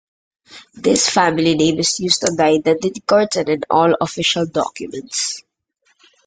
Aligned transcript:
This 0.73 1.07
family 1.11 1.53
name 1.53 1.77
is 1.77 1.99
used 1.99 2.27
on 2.27 2.35
the 2.35 2.45
identity 2.45 3.01
cards 3.01 3.35
and 3.35 3.47
in 3.49 3.61
all 3.69 3.93
official 4.01 4.47
documents. 4.47 5.43